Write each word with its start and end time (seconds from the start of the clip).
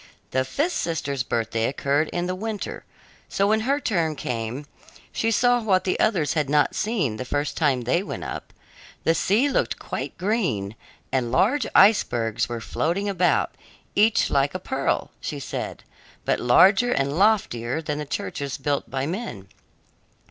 The 0.31 0.43
fifth 0.43 0.73
sister's 0.73 1.21
birthday 1.21 1.65
occurred 1.67 2.07
in 2.11 2.25
the 2.25 2.33
winter, 2.33 2.85
so 3.29 3.45
when 3.45 3.59
her 3.59 3.79
turn 3.79 4.15
came 4.15 4.65
she 5.11 5.29
saw 5.29 5.61
what 5.61 5.83
the 5.83 5.99
others 5.99 6.33
had 6.33 6.49
not 6.49 6.73
seen 6.73 7.17
the 7.17 7.23
first 7.23 7.55
time 7.55 7.81
they 7.81 8.01
went 8.01 8.23
up. 8.23 8.51
The 9.03 9.13
sea 9.13 9.47
looked 9.47 9.77
quite 9.77 10.17
green, 10.17 10.75
and 11.11 11.31
large 11.31 11.67
icebergs 11.75 12.49
were 12.49 12.59
floating 12.61 13.07
about, 13.07 13.53
each 13.95 14.31
like 14.31 14.55
a 14.55 14.59
pearl, 14.59 15.11
she 15.21 15.39
said, 15.39 15.83
but 16.25 16.39
larger 16.39 16.91
and 16.91 17.19
loftier 17.19 17.79
than 17.79 17.99
the 17.99 18.05
churches 18.05 18.57
built 18.57 18.89
by 18.89 19.05
men. 19.05 19.49